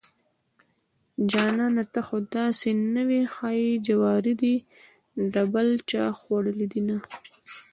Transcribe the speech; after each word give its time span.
جانانه 1.31 1.83
ته 1.93 1.99
خوداسې 2.07 2.69
نه 2.95 3.01
وې 3.07 3.21
ښايي 3.33 3.71
جواري 3.87 4.33
دې 4.41 4.55
دبل 5.33 5.67
چاخوړلي 5.89 6.67
دينه 6.73 6.97